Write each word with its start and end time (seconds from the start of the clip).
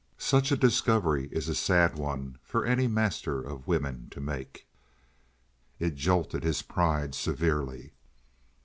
Such 0.17 0.51
a 0.51 0.57
discovery 0.57 1.29
is 1.31 1.47
a 1.47 1.53
sad 1.53 1.95
one 1.95 2.39
for 2.41 2.65
any 2.65 2.87
master 2.87 3.39
of 3.39 3.67
women 3.67 4.09
to 4.09 4.19
make. 4.19 4.67
It 5.77 5.93
jolted 5.93 6.43
his 6.43 6.63
pride 6.63 7.13
severely. 7.13 7.93